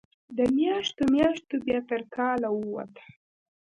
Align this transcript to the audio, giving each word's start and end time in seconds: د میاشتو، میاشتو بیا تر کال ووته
د 0.37 0.39
میاشتو، 0.55 1.03
میاشتو 1.13 1.55
بیا 1.65 1.79
تر 1.89 2.01
کال 2.15 2.41
ووته 2.49 3.03